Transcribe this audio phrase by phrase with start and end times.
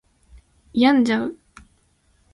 [0.73, 1.37] 病んじゃう